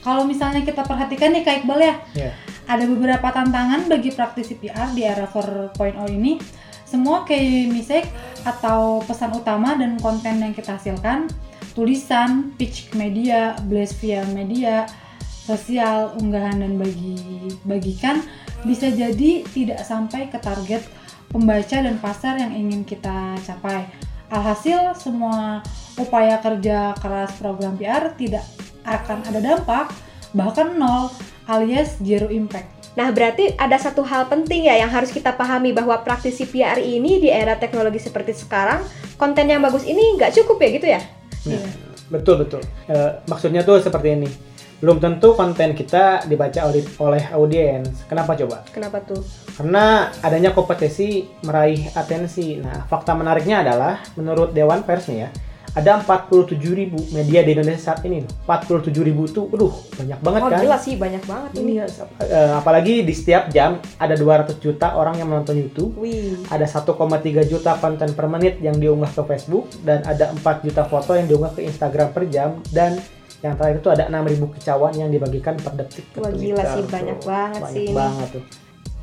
Kalau 0.02 0.26
misalnya 0.28 0.66
kita 0.66 0.82
perhatikan 0.82 1.30
nih 1.32 1.42
Kak 1.46 1.56
Iqbal 1.62 1.80
ya, 1.80 1.94
Ya. 2.12 2.30
Ada 2.66 2.84
beberapa 2.86 3.28
tantangan 3.30 3.90
bagi 3.90 4.14
praktisi 4.14 4.58
PR 4.58 4.94
di 4.94 5.02
era 5.02 5.26
4.0 5.26 5.74
ini. 6.12 6.38
Semua 6.86 7.24
key 7.24 7.72
message 7.72 8.04
atau 8.44 9.00
pesan 9.00 9.32
utama 9.32 9.72
dan 9.74 9.96
konten 9.96 10.44
yang 10.44 10.52
kita 10.52 10.76
hasilkan, 10.76 11.24
tulisan, 11.72 12.52
pitch 12.60 12.92
media, 12.92 13.56
blast 13.64 13.96
via 14.04 14.20
media, 14.28 14.84
sosial, 15.24 16.12
unggahan 16.20 16.60
dan 16.60 16.76
bagi 16.76 17.48
bagikan 17.64 18.20
bisa 18.62 18.92
jadi 18.92 19.42
tidak 19.50 19.82
sampai 19.82 20.30
ke 20.30 20.38
target 20.38 20.86
pembaca 21.32 21.76
dan 21.82 21.96
pasar 21.98 22.38
yang 22.38 22.52
ingin 22.54 22.86
kita 22.86 23.34
capai. 23.42 23.88
Alhasil 24.28 24.96
semua 24.96 25.60
upaya 25.96 26.40
kerja 26.40 26.96
keras 26.96 27.36
program 27.36 27.76
PR 27.76 28.14
tidak 28.16 28.44
akan 28.84 29.24
ada 29.28 29.40
dampak, 29.40 29.92
bahkan 30.32 30.76
nol 30.76 31.12
alias 31.46 31.98
zero 32.02 32.28
impact. 32.28 32.82
Nah, 32.92 33.08
berarti 33.08 33.56
ada 33.56 33.80
satu 33.80 34.04
hal 34.04 34.28
penting 34.28 34.68
ya 34.68 34.76
yang 34.76 34.92
harus 34.92 35.08
kita 35.08 35.32
pahami 35.32 35.72
bahwa 35.72 35.96
praktisi 36.04 36.44
PR 36.44 36.76
ini 36.76 37.24
di 37.24 37.32
era 37.32 37.56
teknologi 37.56 37.96
seperti 37.96 38.36
sekarang, 38.36 38.84
konten 39.16 39.48
yang 39.48 39.64
bagus 39.64 39.88
ini 39.88 40.20
nggak 40.20 40.36
cukup 40.36 40.60
ya 40.60 40.68
gitu 40.76 40.86
ya? 40.92 41.00
Nah, 41.48 41.56
Iya. 41.56 41.92
Betul 42.12 42.44
betul. 42.44 42.60
Eh, 42.92 43.10
maksudnya 43.24 43.64
tuh 43.64 43.80
seperti 43.80 44.12
ini. 44.12 44.28
Belum 44.82 44.98
tentu 44.98 45.32
konten 45.32 45.72
kita 45.72 46.26
dibaca 46.28 46.68
oleh 46.68 46.84
oleh 47.00 47.24
audiens. 47.32 48.04
Kenapa 48.04 48.36
coba? 48.36 48.66
Kenapa 48.68 49.00
tuh? 49.00 49.22
Karena 49.56 50.10
adanya 50.20 50.52
kompetisi 50.52 51.24
meraih 51.46 51.88
atensi. 51.96 52.60
Nah, 52.60 52.84
fakta 52.90 53.16
menariknya 53.16 53.62
adalah 53.64 54.02
menurut 54.18 54.50
Dewan 54.52 54.82
Pers 54.84 55.08
nih 55.08 55.18
ya, 55.24 55.28
ada 55.72 55.96
47.000 55.96 56.52
media 57.10 57.40
di 57.40 57.50
Indonesia 57.50 57.80
saat 57.82 58.04
ini. 58.04 58.20
47.000 58.44 58.92
tuh, 59.26 59.48
aduh, 59.48 59.72
banyak 59.94 60.18
banget 60.20 60.40
Oh, 60.40 60.48
kan? 60.48 60.60
jelas 60.60 60.80
sih 60.82 60.94
banyak 60.94 61.22
banget 61.22 61.50
ini. 61.56 61.72
Iya, 61.74 61.84
eh, 62.20 62.52
apalagi 62.52 63.00
di 63.00 63.10
setiap 63.10 63.48
jam 63.48 63.70
ada 63.96 64.12
200 64.12 64.58
juta 64.58 64.92
orang 64.92 65.16
yang 65.16 65.26
menonton 65.26 65.56
YouTube. 65.56 65.96
Wih. 65.96 66.36
Ada 66.46 66.68
1,3 66.68 66.92
juta 67.42 67.72
konten 67.74 68.12
per 68.12 68.26
menit 68.26 68.60
yang 68.60 68.76
diunggah 68.76 69.08
ke 69.10 69.22
Facebook 69.26 69.72
dan 69.80 70.04
ada 70.04 70.28
4 70.30 70.44
juta 70.62 70.84
foto 70.84 71.12
yang 71.12 71.24
diunggah 71.24 71.52
ke 71.52 71.62
Instagram 71.62 72.10
per 72.10 72.28
jam 72.28 72.60
dan 72.68 73.00
yang 73.40 73.56
terakhir 73.56 73.80
itu 73.80 73.90
ada 73.90 74.04
6.000 74.06 74.22
kicauan 74.52 74.92
yang 74.94 75.08
dibagikan 75.08 75.56
per 75.56 75.72
detik 75.74 76.04
Wah, 76.14 76.28
Twitter. 76.28 76.38
gila 76.52 76.64
sih, 76.68 76.78
tuh. 76.78 76.90
banyak 76.90 77.18
banget 77.22 77.58
banyak 77.58 77.72
sih 77.72 77.84
ini. 77.84 77.96
banget 77.96 78.28
tuh. 78.30 78.44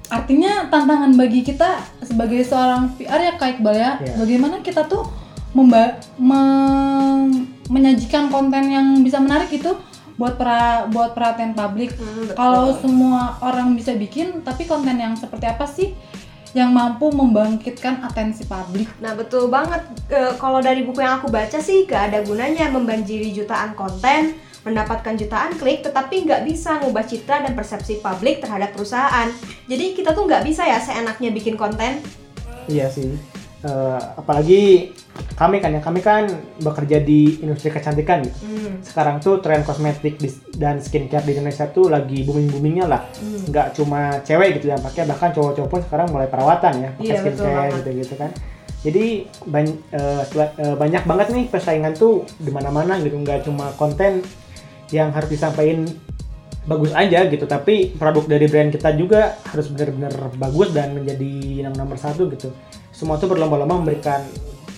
Artinya 0.09 0.51
tantangan 0.67 1.11
bagi 1.13 1.41
kita 1.41 1.69
sebagai 2.01 2.41
seorang 2.41 2.93
PR 2.95 3.21
ya 3.21 3.33
Kak 3.35 3.49
Iqbal 3.55 3.75
ya, 3.75 3.91
Iya. 3.99 4.13
bagaimana 4.17 4.57
kita 4.59 4.85
tuh 4.85 5.05
memba 5.53 5.98
me- 6.20 7.48
menyajikan 7.70 8.34
konten 8.34 8.70
yang 8.70 8.88
bisa 9.06 9.22
menarik 9.22 9.50
itu 9.53 9.72
buat 10.20 10.36
pra, 10.36 10.89
buat 10.91 11.15
perhatian 11.15 11.56
publik. 11.56 11.96
Hmm. 11.96 12.36
Kalau 12.36 12.75
semua 12.75 13.39
orang 13.39 13.72
bisa 13.77 13.96
bikin, 13.96 14.44
tapi 14.44 14.68
konten 14.68 15.00
yang 15.00 15.15
seperti 15.15 15.46
apa 15.48 15.63
sih 15.63 15.96
yang 16.51 16.74
mampu 16.74 17.13
membangkitkan 17.13 18.01
atensi 18.03 18.44
publik? 18.50 18.89
Nah 19.00 19.13
betul 19.13 19.48
banget. 19.48 19.86
E, 20.10 20.34
kalau 20.41 20.60
dari 20.60 20.82
buku 20.82 21.00
yang 21.00 21.22
aku 21.22 21.29
baca 21.29 21.62
sih 21.62 21.86
gak 21.86 22.10
ada 22.12 22.20
gunanya 22.25 22.74
membanjiri 22.74 23.29
jutaan 23.32 23.77
konten 23.77 24.34
mendapatkan 24.68 25.15
jutaan 25.15 25.56
klik, 25.56 25.88
tetapi 25.88 26.27
nggak 26.27 26.44
bisa 26.44 26.84
ngubah 26.84 27.08
citra 27.08 27.48
dan 27.48 27.56
persepsi 27.56 28.03
publik 28.03 28.44
terhadap 28.44 28.75
perusahaan. 28.75 29.32
Jadi 29.72 29.96
kita 29.96 30.12
tuh 30.12 30.27
nggak 30.27 30.44
bisa 30.44 30.68
ya 30.68 30.84
seenaknya 30.84 31.32
bikin 31.32 31.56
konten. 31.56 32.03
Iya 32.68 32.91
sih. 32.91 33.15
Eh, 33.59 34.01
apalagi 34.15 34.95
kami 35.35 35.59
kan 35.59 35.75
ya, 35.75 35.83
kami 35.83 35.99
kan 35.99 36.31
bekerja 36.63 37.03
di 37.03 37.43
industri 37.43 37.67
kecantikan 37.67 38.23
gitu. 38.23 38.39
Hmm. 38.47 38.79
Sekarang 38.79 39.19
tuh 39.19 39.43
tren 39.43 39.67
kosmetik 39.67 40.15
dan 40.55 40.79
skincare 40.79 41.27
di 41.27 41.35
Indonesia 41.35 41.67
tuh 41.67 41.91
lagi 41.91 42.23
booming-boomingnya 42.23 42.87
lah. 42.87 43.03
Hmm. 43.19 43.51
Nggak 43.51 43.75
cuma 43.75 44.23
cewek 44.23 44.63
gitu 44.63 44.71
yang 44.71 44.79
pakai, 44.79 45.03
bahkan 45.03 45.35
cowok-cowok 45.35 45.67
pun 45.67 45.81
sekarang 45.83 46.07
mulai 46.07 46.31
perawatan 46.31 46.73
ya, 46.79 46.89
pakai 46.95 47.03
Iya, 47.03 47.19
betul 47.19 47.35
skincare 47.35 47.71
gitu-gitu 47.83 48.13
kan. 48.15 48.31
Jadi 48.79 49.05
ban- 49.43 49.79
sela- 50.23 50.55
eh, 50.55 50.75
banyak 50.79 51.03
banget 51.03 51.27
nih 51.35 51.45
persaingan 51.51 51.93
tuh 51.99 52.23
di 52.39 52.51
mana-mana 52.55 52.95
gitu, 53.03 53.19
nggak 53.19 53.43
cuma 53.43 53.75
konten 53.75 54.23
yang 54.95 55.11
harus 55.11 55.27
disampaikan 55.35 55.83
bagus 56.63 56.95
aja 56.95 57.27
gitu, 57.27 57.43
tapi 57.43 57.91
produk 57.91 58.23
dari 58.23 58.47
brand 58.47 58.71
kita 58.71 58.95
juga 58.95 59.35
harus 59.51 59.67
benar-benar 59.67 60.31
bagus 60.39 60.71
dan 60.71 60.95
menjadi 60.95 61.67
yang 61.67 61.75
nomor 61.75 61.99
satu 61.99 62.31
gitu. 62.31 62.55
Semua 63.00 63.15
tuh 63.15 63.32
berlomba-lomba 63.32 63.79
memberikan 63.79 64.27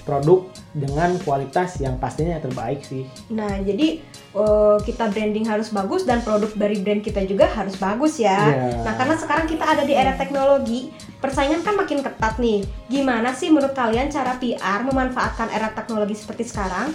produk 0.05 0.45
dengan 0.77 1.17
kualitas 1.25 1.81
yang 1.81 1.97
pastinya 1.97 2.37
terbaik 2.37 2.85
sih. 2.85 3.09
Nah, 3.33 3.57
jadi 3.65 3.97
eh, 4.37 4.77
kita 4.85 5.09
branding 5.09 5.49
harus 5.49 5.73
bagus 5.73 6.05
dan 6.05 6.21
produk 6.21 6.53
dari 6.53 6.77
brand 6.85 7.01
kita 7.01 7.25
juga 7.25 7.49
harus 7.49 7.73
bagus 7.81 8.21
ya. 8.21 8.37
Iya. 8.45 8.85
Nah, 8.85 8.93
karena 8.93 9.15
sekarang 9.17 9.49
kita 9.49 9.65
ada 9.65 9.81
di 9.81 9.97
era 9.97 10.13
teknologi, 10.13 10.93
persaingan 11.17 11.65
kan 11.65 11.73
makin 11.73 12.05
ketat 12.05 12.37
nih. 12.37 12.61
Gimana 12.93 13.33
sih 13.33 13.49
menurut 13.49 13.73
kalian 13.73 14.13
cara 14.13 14.37
PR 14.37 14.85
memanfaatkan 14.85 15.49
era 15.49 15.73
teknologi 15.73 16.13
seperti 16.13 16.45
sekarang? 16.45 16.93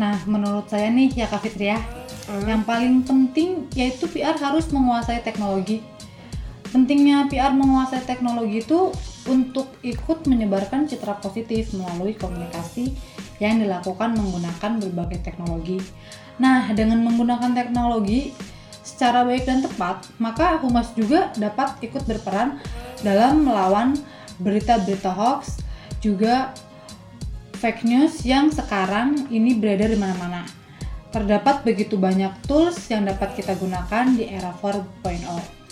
Nah, 0.00 0.16
menurut 0.24 0.64
saya 0.72 0.88
nih 0.88 1.12
ya 1.12 1.28
Kak 1.28 1.44
Fitria, 1.44 1.76
yang 2.48 2.64
paling 2.64 3.04
penting 3.04 3.68
yaitu 3.76 4.08
PR 4.08 4.34
harus 4.40 4.72
menguasai 4.72 5.20
teknologi. 5.20 5.84
Pentingnya 6.72 7.28
PR 7.28 7.54
menguasai 7.54 8.02
teknologi 8.04 8.64
itu 8.64 8.90
untuk 9.26 9.74
ikut 9.82 10.26
menyebarkan 10.26 10.86
citra 10.86 11.18
positif 11.18 11.74
melalui 11.74 12.14
komunikasi 12.14 12.94
yang 13.42 13.60
dilakukan 13.60 14.16
menggunakan 14.16 14.80
berbagai 14.80 15.20
teknologi. 15.26 15.82
Nah, 16.40 16.70
dengan 16.72 17.04
menggunakan 17.04 17.52
teknologi 17.52 18.32
secara 18.86 19.26
baik 19.26 19.44
dan 19.44 19.60
tepat, 19.66 20.06
maka 20.22 20.62
humas 20.62 20.94
juga 20.94 21.34
dapat 21.34 21.76
ikut 21.82 22.06
berperan 22.06 22.62
dalam 23.02 23.44
melawan 23.44 23.98
berita-berita 24.38 25.10
hoax, 25.12 25.60
juga 25.98 26.54
fake 27.56 27.82
news 27.88 28.22
yang 28.22 28.52
sekarang 28.52 29.26
ini 29.32 29.56
beredar 29.56 29.90
di 29.90 29.98
mana-mana. 29.98 30.44
Terdapat 31.10 31.64
begitu 31.64 31.96
banyak 31.96 32.30
tools 32.44 32.76
yang 32.92 33.08
dapat 33.08 33.32
kita 33.32 33.56
gunakan 33.56 34.12
di 34.12 34.28
era 34.28 34.52
4.0. 34.60 35.65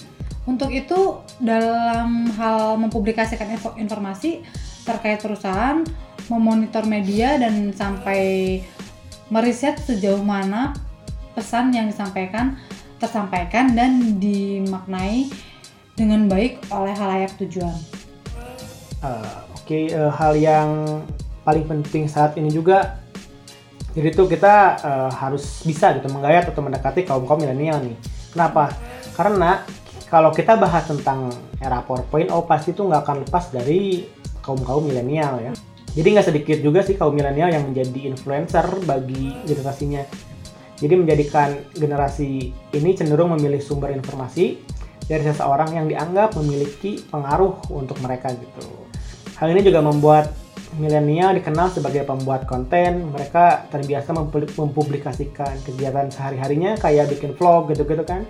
Untuk 0.45 0.69
itu, 0.77 1.25
dalam 1.41 2.29
hal 2.37 2.77
mempublikasikan 2.77 3.49
info- 3.57 3.77
informasi 3.81 4.45
terkait 4.85 5.25
perusahaan, 5.25 5.81
memonitor 6.29 6.85
media 6.85 7.41
dan 7.41 7.73
sampai 7.73 8.61
meriset 9.33 9.81
sejauh 9.81 10.21
mana 10.21 10.77
pesan 11.33 11.73
yang 11.73 11.89
disampaikan 11.89 12.61
tersampaikan 13.01 13.73
dan 13.75 14.21
dimaknai 14.21 15.29
dengan 15.97 16.29
baik 16.31 16.61
oleh 16.71 16.95
halayak 16.95 17.33
tujuan. 17.41 17.75
Uh, 19.05 19.45
Oke, 19.65 19.93
uh, 19.97 20.13
hal 20.13 20.37
yang 20.37 21.01
paling 21.41 21.65
penting 21.65 22.05
saat 22.05 22.37
ini 22.37 22.53
juga, 22.53 23.01
jadi 23.97 24.13
tuh 24.13 24.29
kita 24.29 24.77
uh, 24.81 25.11
harus 25.13 25.65
bisa 25.65 25.93
gitu 25.97 26.09
menggayat 26.13 26.53
atau 26.53 26.61
mendekati 26.61 27.05
kaum 27.05 27.25
kaum 27.25 27.41
milenial 27.41 27.81
nih. 27.81 27.97
Kenapa? 28.33 28.73
Karena 29.17 29.65
kalau 30.14 30.30
kita 30.30 30.54
bahas 30.54 30.87
tentang 30.87 31.26
era 31.59 31.83
4.0 31.83 32.30
pasti 32.47 32.71
itu 32.71 32.87
nggak 32.87 33.02
akan 33.02 33.16
lepas 33.26 33.50
dari 33.50 34.06
kaum 34.47 34.62
kaum 34.62 34.87
milenial 34.87 35.42
ya. 35.42 35.50
Jadi 35.90 36.06
nggak 36.14 36.26
sedikit 36.30 36.59
juga 36.62 36.87
sih 36.87 36.94
kaum 36.94 37.18
milenial 37.18 37.50
yang 37.50 37.66
menjadi 37.66 38.14
influencer 38.14 38.62
bagi 38.87 39.35
generasinya. 39.42 40.06
Jadi 40.78 40.94
menjadikan 40.94 41.59
generasi 41.75 42.54
ini 42.54 42.90
cenderung 42.94 43.35
memilih 43.35 43.59
sumber 43.59 43.90
informasi 43.90 44.62
dari 45.11 45.26
seseorang 45.26 45.75
yang 45.75 45.90
dianggap 45.90 46.38
memiliki 46.38 47.02
pengaruh 47.11 47.75
untuk 47.75 47.99
mereka 47.99 48.30
gitu. 48.38 48.71
Hal 49.35 49.50
ini 49.50 49.66
juga 49.66 49.83
membuat 49.83 50.30
milenial 50.78 51.35
dikenal 51.35 51.75
sebagai 51.75 52.06
pembuat 52.06 52.47
konten. 52.47 53.11
Mereka 53.11 53.66
terbiasa 53.66 54.14
mempu- 54.14 54.47
mempublikasikan 54.47 55.59
kegiatan 55.66 56.06
sehari-harinya 56.06 56.78
kayak 56.78 57.11
bikin 57.11 57.35
vlog 57.35 57.75
gitu-gitu 57.75 58.06
kan. 58.06 58.23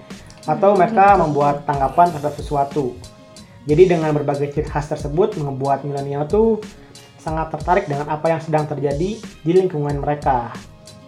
Atau 0.44 0.76
mereka 0.76 1.16
membuat 1.16 1.64
tanggapan 1.64 2.12
terhadap 2.12 2.36
sesuatu. 2.36 2.92
Jadi 3.64 3.96
dengan 3.96 4.12
berbagai 4.12 4.52
ciri 4.52 4.68
khas 4.68 4.92
tersebut 4.92 5.40
membuat 5.40 5.88
milenial 5.88 6.28
tuh 6.28 6.60
sangat 7.16 7.56
tertarik 7.56 7.88
dengan 7.88 8.12
apa 8.12 8.28
yang 8.28 8.40
sedang 8.44 8.68
terjadi 8.68 9.16
di 9.16 9.52
lingkungan 9.56 9.96
mereka. 10.04 10.52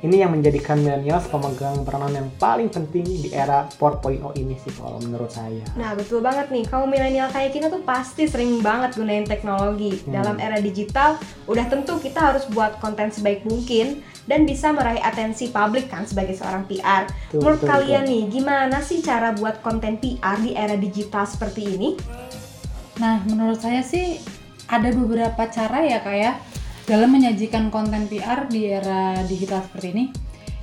Ini 0.05 0.29
yang 0.29 0.37
menjadikan 0.37 0.77
milenial 0.77 1.25
pemegang 1.25 1.81
peranan 1.81 2.13
yang 2.13 2.29
paling 2.37 2.69
penting 2.69 3.01
di 3.01 3.33
era 3.33 3.65
4.0 3.81 4.21
ini 4.37 4.53
sih 4.61 4.69
kalau 4.77 5.01
menurut 5.01 5.33
saya. 5.33 5.65
Nah, 5.73 5.97
betul 5.97 6.21
banget 6.21 6.53
nih. 6.53 6.69
Kaum 6.69 6.93
milenial 6.93 7.33
kayak 7.33 7.57
kita 7.57 7.73
tuh 7.73 7.81
pasti 7.81 8.29
sering 8.29 8.61
banget 8.61 8.93
gunain 8.93 9.25
teknologi. 9.25 10.05
Hmm. 10.05 10.13
Dalam 10.21 10.37
era 10.37 10.61
digital, 10.61 11.17
udah 11.49 11.65
tentu 11.73 11.97
kita 11.97 12.21
harus 12.21 12.45
buat 12.53 12.77
konten 12.77 13.09
sebaik 13.09 13.49
mungkin 13.49 14.05
dan 14.29 14.45
bisa 14.45 14.69
meraih 14.69 15.01
atensi 15.01 15.49
publik 15.49 15.89
kan 15.89 16.05
sebagai 16.05 16.37
seorang 16.37 16.69
PR. 16.69 17.09
Betul, 17.09 17.41
Menurut 17.41 17.61
betul, 17.65 17.71
kalian 17.73 18.05
betul. 18.05 18.13
nih, 18.13 18.23
gimana 18.29 18.79
sih 18.85 18.99
cara 19.01 19.33
buat 19.33 19.65
konten 19.65 19.97
PR 19.97 20.37
di 20.45 20.53
era 20.53 20.77
digital 20.77 21.25
seperti 21.25 21.63
ini? 21.73 21.97
Nah, 23.01 23.25
menurut 23.25 23.65
saya 23.65 23.81
sih 23.81 24.21
ada 24.69 24.93
beberapa 24.93 25.47
cara 25.49 25.79
ya 25.87 26.03
kak 26.03 26.17
ya 26.19 26.33
dalam 26.87 27.11
menyajikan 27.11 27.69
konten 27.75 28.07
PR 28.07 28.47
di 28.47 28.71
era 28.71 29.19
digital 29.27 29.67
seperti 29.67 29.89
ini. 29.93 30.05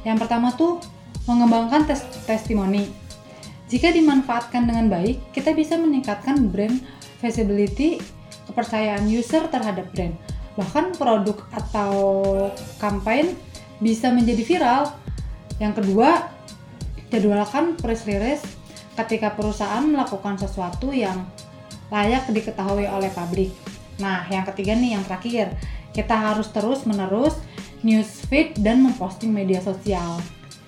Yang 0.07 0.17
pertama 0.23 0.55
tuh 0.55 0.79
mengembangkan 1.27 1.87
tes 1.87 2.03
testimoni. 2.23 2.87
Jika 3.67 3.91
dimanfaatkan 3.91 4.67
dengan 4.67 4.87
baik, 4.87 5.35
kita 5.35 5.51
bisa 5.51 5.75
meningkatkan 5.79 6.47
brand 6.47 6.79
visibility, 7.19 7.99
kepercayaan 8.47 9.07
user 9.07 9.47
terhadap 9.51 9.87
brand. 9.91 10.15
Bahkan 10.59 10.95
produk 10.99 11.43
atau 11.51 11.93
campaign 12.79 13.35
bisa 13.79 14.11
menjadi 14.11 14.43
viral. 14.43 14.83
Yang 15.59 15.83
kedua, 15.83 16.29
jadwalkan 17.11 17.75
press 17.79 18.05
release 18.07 18.43
ketika 18.93 19.33
perusahaan 19.33 19.83
melakukan 19.83 20.37
sesuatu 20.37 20.93
yang 20.93 21.25
layak 21.89 22.29
diketahui 22.29 22.85
oleh 22.85 23.09
publik. 23.09 23.49
Nah, 24.01 24.25
yang 24.29 24.45
ketiga 24.49 24.73
nih, 24.73 24.97
yang 24.97 25.03
terakhir, 25.05 25.53
kita 25.93 26.13
harus 26.13 26.49
terus 26.49 26.83
menerus 26.83 27.37
newsfeed 27.81 28.59
dan 28.59 28.81
memposting 28.81 29.29
media 29.29 29.59
sosial 29.59 30.19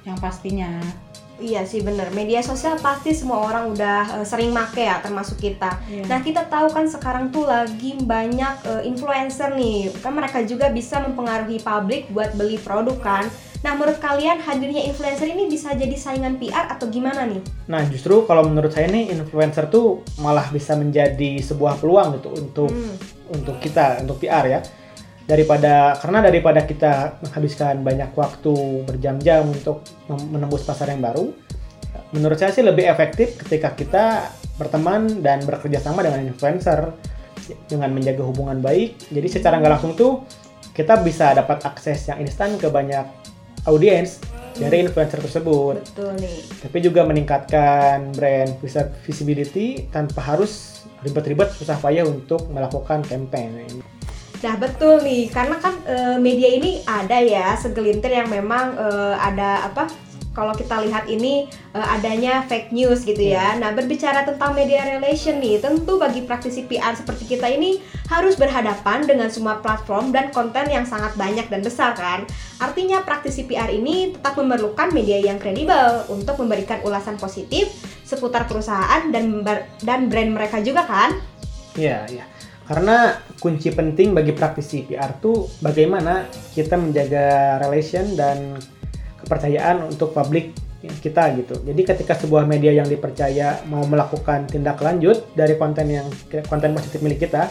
yang 0.03 0.17
pastinya. 0.17 0.79
Iya 1.36 1.67
sih 1.67 1.84
bener, 1.84 2.15
media 2.15 2.39
sosial 2.39 2.79
pasti 2.79 3.12
semua 3.12 3.44
orang 3.44 3.75
udah 3.75 4.24
eh, 4.24 4.25
sering 4.25 4.55
make 4.55 4.79
ya 4.79 5.03
termasuk 5.03 5.36
kita 5.36 5.84
Iya. 5.84 6.08
Nah 6.08 6.24
kita 6.24 6.48
tahu 6.48 6.72
kan 6.72 6.88
sekarang 6.88 7.27
tuh 7.27 7.44
lagi 7.44 8.00
banyak 8.00 8.55
eh, 8.63 8.88
influencer 8.88 9.51
nih 9.51 9.91
Kan 10.00 10.15
mereka 10.15 10.48
juga 10.48 10.72
bisa 10.72 11.03
mempengaruhi 11.03 11.60
publik 11.60 12.08
buat 12.15 12.32
beli 12.39 12.55
produk 12.55 12.96
kan 13.03 13.27
Nah 13.67 13.75
menurut 13.75 14.00
kalian 14.00 14.39
hadirnya 14.39 14.88
influencer 14.88 15.27
ini 15.27 15.51
bisa 15.51 15.75
jadi 15.75 15.91
saingan 15.91 16.39
PR 16.39 16.72
atau 16.72 16.88
gimana 16.88 17.27
nih? 17.27 17.44
Nah 17.67 17.84
justru 17.84 18.24
kalau 18.24 18.48
menurut 18.48 18.72
saya 18.72 18.88
nih 18.88 19.12
influencer 19.12 19.67
tuh 19.67 20.08
malah 20.24 20.48
bisa 20.55 20.79
menjadi 20.79 21.44
sebuah 21.44 21.84
peluang 21.84 22.15
gitu 22.15 22.32
untuk 22.32 22.72
Hmm. 22.72 22.96
untuk 23.36 23.60
kita 23.60 24.08
untuk 24.08 24.24
PR 24.24 24.48
ya 24.48 24.60
daripada 25.25 25.98
karena 25.98 26.20
daripada 26.22 26.62
kita 26.63 27.17
menghabiskan 27.25 27.82
banyak 27.82 28.13
waktu 28.13 28.86
berjam-jam 28.86 29.50
untuk 29.50 29.82
menembus 30.29 30.62
pasar 30.62 30.94
yang 30.94 31.01
baru 31.01 31.34
menurut 32.13 32.38
saya 32.38 32.53
sih 32.53 32.62
lebih 32.62 32.86
efektif 32.86 33.36
ketika 33.41 33.74
kita 33.74 34.29
berteman 34.55 35.20
dan 35.20 35.44
bekerja 35.44 35.82
sama 35.82 36.05
dengan 36.05 36.24
influencer 36.24 36.96
dengan 37.70 37.94
menjaga 37.94 38.24
hubungan 38.25 38.58
baik. 38.63 39.12
Jadi 39.12 39.27
secara 39.29 39.62
nggak 39.62 39.74
langsung 39.77 39.94
tuh 39.94 40.25
kita 40.75 41.01
bisa 41.03 41.36
dapat 41.36 41.62
akses 41.63 42.10
yang 42.10 42.24
instan 42.24 42.58
ke 42.58 42.67
banyak 42.72 43.05
audiens 43.67 44.24
dari 44.55 44.88
influencer 44.88 45.20
tersebut. 45.20 45.84
Betul 45.84 46.15
nih 46.20 46.39
tapi 46.63 46.77
juga 46.79 47.03
meningkatkan 47.03 48.15
brand 48.15 48.51
visi- 48.63 48.91
visibility 49.03 49.67
tanpa 49.91 50.24
harus 50.24 50.84
ribet-ribet 51.03 51.53
susah 51.53 51.77
payah 51.77 52.08
untuk 52.08 52.50
melakukan 52.50 53.03
campaign. 53.05 53.84
Nah 54.43 54.55
betul 54.59 54.99
nih, 55.05 55.31
karena 55.31 55.55
kan 55.61 55.75
eh, 55.87 56.17
media 56.19 56.49
ini 56.51 56.83
ada 56.83 57.21
ya 57.21 57.55
segelintir 57.55 58.11
yang 58.11 58.27
memang 58.27 58.75
eh, 58.75 59.15
ada 59.15 59.69
apa 59.71 59.87
kalau 60.35 60.51
kita 60.51 60.83
lihat 60.83 61.07
ini 61.07 61.47
eh, 61.71 61.87
adanya 61.95 62.43
fake 62.43 62.75
news 62.75 63.07
gitu 63.07 63.23
ya. 63.23 63.55
Nah, 63.55 63.71
berbicara 63.71 64.27
tentang 64.27 64.51
media 64.51 64.83
relation 64.83 65.39
nih, 65.39 65.63
tentu 65.63 65.95
bagi 65.95 66.27
praktisi 66.27 66.67
PR 66.67 66.91
seperti 66.93 67.39
kita 67.39 67.47
ini 67.47 67.79
harus 68.11 68.35
berhadapan 68.35 69.07
dengan 69.07 69.31
semua 69.31 69.63
platform 69.63 70.11
dan 70.11 70.29
konten 70.35 70.67
yang 70.67 70.83
sangat 70.83 71.15
banyak 71.15 71.47
dan 71.47 71.63
besar 71.63 71.95
kan. 71.95 72.27
Artinya 72.59 73.01
praktisi 73.07 73.47
PR 73.47 73.71
ini 73.71 74.11
tetap 74.11 74.35
memerlukan 74.35 74.91
media 74.91 75.23
yang 75.23 75.39
kredibel 75.39 76.03
untuk 76.11 76.35
memberikan 76.43 76.83
ulasan 76.83 77.15
positif 77.15 77.71
seputar 78.05 78.45
perusahaan 78.45 79.09
dan 79.09 79.41
dan 79.81 80.11
brand 80.11 80.35
mereka 80.35 80.59
juga 80.59 80.83
kan. 80.83 81.15
Iya, 81.79 82.07
iya. 82.11 82.34
Karena 82.65 83.13
kunci 83.38 83.69
penting 83.69 84.17
bagi 84.17 84.34
praktisi 84.34 84.81
PR 84.89 85.22
tuh 85.22 85.45
bagaimana 85.62 86.25
kita 86.57 86.74
menjaga 86.81 87.57
relation 87.62 88.17
dan 88.17 88.57
kepercayaan 89.22 89.86
untuk 89.86 90.17
publik 90.17 90.53
kita 90.81 91.34
gitu. 91.38 91.55
Jadi 91.65 91.81
ketika 91.81 92.13
sebuah 92.17 92.45
media 92.45 92.74
yang 92.74 92.86
dipercaya 92.86 93.65
mau 93.69 93.86
melakukan 93.86 94.45
tindak 94.50 94.81
lanjut 94.81 95.29
dari 95.34 95.57
konten 95.57 95.89
yang 95.89 96.07
konten 96.45 96.77
positif 96.77 97.01
milik 97.01 97.25
kita 97.25 97.50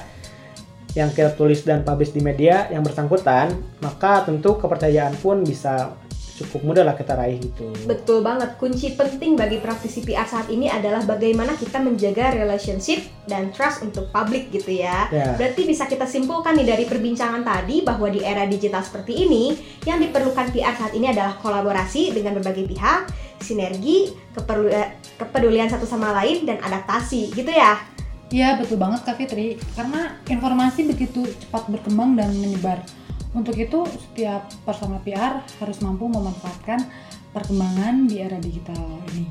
yang 0.95 1.11
kita 1.11 1.35
tulis 1.35 1.67
dan 1.67 1.83
publish 1.83 2.15
di 2.15 2.23
media 2.23 2.71
yang 2.71 2.87
bersangkutan, 2.87 3.51
maka 3.83 4.23
tentu 4.23 4.55
kepercayaan 4.55 5.19
pun 5.19 5.43
bisa 5.43 5.91
cukup 6.35 6.61
mudah 6.67 6.83
lah 6.83 6.99
kita 6.99 7.15
raih 7.15 7.39
gitu. 7.39 7.71
Betul 7.87 8.27
banget, 8.27 8.59
kunci 8.59 8.99
penting 8.99 9.39
bagi 9.39 9.63
praktisi 9.63 10.03
PR 10.03 10.27
saat 10.27 10.51
ini 10.51 10.67
adalah 10.67 11.07
bagaimana 11.07 11.55
kita 11.55 11.79
menjaga 11.79 12.35
relationship 12.35 13.07
dan 13.31 13.55
trust 13.55 13.87
untuk 13.87 14.11
publik 14.11 14.51
gitu 14.51 14.83
ya. 14.83 15.07
Ya. 15.15 15.39
Berarti 15.39 15.63
bisa 15.63 15.87
kita 15.87 16.05
simpulkan 16.05 16.59
nih 16.59 16.67
dari 16.67 16.85
perbincangan 16.91 17.47
tadi 17.47 17.87
bahwa 17.87 18.11
di 18.11 18.21
era 18.27 18.45
digital 18.51 18.83
seperti 18.83 19.25
ini, 19.25 19.55
yang 19.87 20.03
diperlukan 20.03 20.51
PR 20.51 20.75
saat 20.75 20.93
ini 20.99 21.15
adalah 21.15 21.39
kolaborasi 21.39 22.11
dengan 22.11 22.35
berbagai 22.43 22.67
pihak, 22.67 23.01
sinergi, 23.39 24.11
keperlu- 24.35 24.75
kepedulian 25.15 25.71
satu 25.71 25.87
sama 25.87 26.11
lain, 26.19 26.43
dan 26.43 26.59
adaptasi 26.59 27.31
gitu 27.31 27.55
ya. 27.55 27.79
Iya 28.35 28.59
betul 28.59 28.83
banget 28.83 29.07
Kak 29.07 29.23
Fitri, 29.23 29.55
karena 29.79 30.19
informasi 30.27 30.91
begitu 30.91 31.23
cepat 31.47 31.71
berkembang 31.71 32.19
dan 32.19 32.35
menyebar. 32.35 32.83
Untuk 33.35 33.59
itu 33.59 33.83
setiap 33.91 34.47
personal 34.63 35.03
PR 35.03 35.43
harus 35.59 35.79
mampu 35.83 36.07
memanfaatkan 36.07 36.87
perkembangan 37.35 38.07
di 38.07 38.23
era 38.23 38.39
digital 38.39 38.79
ini 39.11 39.27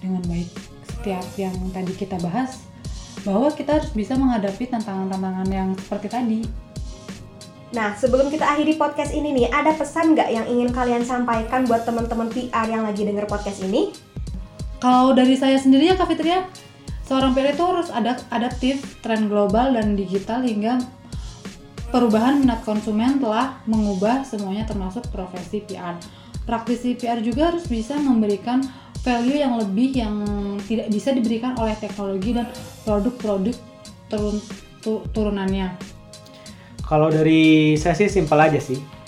dengan 0.00 0.24
baik. 0.24 0.48
Setiap 0.88 1.26
yang 1.36 1.52
tadi 1.68 1.92
kita 1.92 2.16
bahas, 2.24 2.64
bahwa 3.22 3.52
kita 3.52 3.78
harus 3.78 3.90
bisa 3.92 4.16
menghadapi 4.18 4.66
tantangan-tantangan 4.72 5.48
yang 5.52 5.68
seperti 5.78 6.08
tadi. 6.08 6.40
Nah, 7.72 7.96
sebelum 7.96 8.28
kita 8.28 8.44
akhiri 8.44 8.76
podcast 8.76 9.16
ini 9.16 9.32
nih, 9.32 9.46
ada 9.48 9.72
pesan 9.72 10.12
nggak 10.12 10.28
yang 10.28 10.46
ingin 10.48 10.68
kalian 10.72 11.04
sampaikan 11.04 11.64
buat 11.64 11.88
teman-teman 11.88 12.28
PR 12.28 12.68
yang 12.68 12.84
lagi 12.84 13.04
denger 13.04 13.24
podcast 13.24 13.64
ini? 13.64 13.96
Kalau 14.82 15.16
dari 15.16 15.38
saya 15.38 15.56
sendiri 15.56 15.88
ya 15.88 15.96
Kak 15.96 16.10
Fitri 16.10 16.36
ya, 16.36 16.44
seorang 17.06 17.32
PR 17.32 17.54
itu 17.56 17.64
harus 17.64 17.88
ada 17.88 18.18
adaptif 18.28 19.00
tren 19.00 19.30
global 19.30 19.72
dan 19.72 19.96
digital 19.96 20.44
hingga 20.44 20.84
perubahan 21.92 22.40
minat 22.40 22.64
konsumen 22.64 23.20
telah 23.20 23.60
mengubah 23.68 24.24
semuanya 24.24 24.64
termasuk 24.64 25.04
profesi 25.12 25.60
PR. 25.60 26.00
Praktisi 26.48 26.96
PR 26.96 27.20
juga 27.20 27.52
harus 27.52 27.68
bisa 27.68 27.94
memberikan 28.00 28.64
value 29.04 29.38
yang 29.38 29.60
lebih 29.60 29.92
yang 29.94 30.14
tidak 30.64 30.88
bisa 30.88 31.12
diberikan 31.12 31.54
oleh 31.60 31.76
teknologi 31.76 32.32
dan 32.32 32.48
produk-produk 32.82 33.54
turun 34.08 34.36
tu- 34.80 35.04
turunannya. 35.12 35.76
Kalau 36.82 37.12
dari 37.12 37.76
saya 37.78 37.94
sih 37.94 38.10
simpel 38.10 38.40
aja 38.40 38.58
sih. 38.58 39.01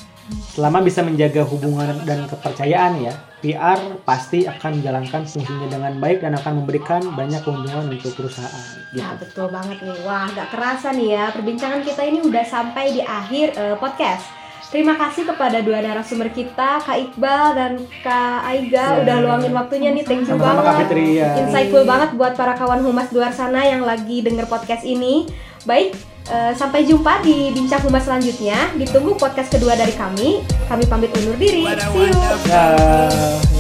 Selama 0.55 0.81
bisa 0.81 1.05
menjaga 1.05 1.45
hubungan 1.45 2.01
dan 2.09 2.25
kepercayaan 2.25 3.03
ya, 3.03 3.13
PR 3.39 3.77
pasti 4.03 4.49
akan 4.49 4.81
menjalankan 4.81 5.29
fungsinya 5.29 5.69
dengan 5.69 5.93
baik 6.01 6.25
dan 6.25 6.33
akan 6.33 6.65
memberikan 6.65 7.03
banyak 7.13 7.45
keuntungan 7.45 7.93
untuk 7.93 8.17
perusahaan. 8.17 8.65
Gitu. 8.89 9.05
Nah, 9.05 9.21
betul 9.21 9.47
banget 9.53 9.79
nih. 9.85 9.99
Wah, 10.01 10.25
gak 10.33 10.49
kerasa 10.49 10.97
nih 10.97 11.09
ya, 11.13 11.25
perbincangan 11.29 11.85
kita 11.85 12.03
ini 12.09 12.25
udah 12.25 12.45
sampai 12.47 12.95
di 12.95 13.03
akhir 13.05 13.47
eh, 13.53 13.77
podcast. 13.77 14.25
Terima 14.73 14.99
kasih 14.99 15.29
kepada 15.29 15.63
dua 15.63 15.79
narasumber 15.79 16.35
kita, 16.35 16.83
Kak 16.83 16.99
Iqbal 16.99 17.47
dan 17.55 17.73
Kak 18.03 18.43
Aiga, 18.43 18.99
Ya. 18.99 19.07
udah 19.07 19.17
luangin 19.23 19.53
waktunya 19.55 19.95
nih. 19.95 20.03
Thank 20.03 20.27
you 20.27 20.35
Sama-sama 20.35 20.51
Kak 20.57 20.67
banget. 20.67 20.87
Fitri 20.91 21.07
ya. 21.21 21.31
Insightful 21.47 21.85
banget 21.87 22.11
buat 22.19 22.33
para 22.35 22.59
kawan 22.59 22.83
humas 22.83 23.07
luar 23.15 23.31
sana 23.31 23.63
yang 23.63 23.87
lagi 23.87 24.25
denger 24.25 24.51
podcast 24.51 24.83
ini. 24.83 25.31
Baik, 25.63 25.95
eh, 26.29 26.53
sampai 26.57 26.87
jumpa 26.89 27.21
di 27.25 27.53
bincang 27.53 27.83
humas 27.85 28.05
selanjutnya. 28.07 28.73
Ditunggu 28.77 29.17
podcast 29.17 29.53
kedua 29.53 29.77
dari 29.77 29.93
kami. 29.93 30.45
Kami 30.69 30.85
pamit 30.89 31.13
undur 31.17 31.37
diri. 31.37 31.65
See 31.65 32.09
you. 32.09 32.21
Ya. 32.49 33.54